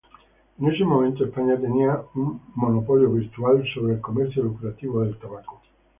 En 0.59 0.65
ese 0.71 0.83
momento, 0.83 1.23
España 1.23 1.61
tenía 1.61 1.91
un 2.15 2.37
virtual 2.37 2.53
monopolio 2.55 3.09
sobre 3.75 3.93
el 3.93 4.01
comercio 4.01 4.41
lucrativo 4.41 5.01
del 5.03 5.15
tabaco. 5.19 5.61